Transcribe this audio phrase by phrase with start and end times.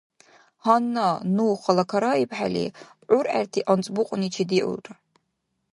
[0.63, 2.65] Гьанна, ну халакараибхӀели,
[3.15, 4.93] ургӀерти анцӀбукьуни чедиулра.